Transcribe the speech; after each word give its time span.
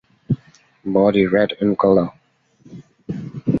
Body 0.83 1.27
red 1.27 1.51
in 1.61 1.75
color. 1.75 2.09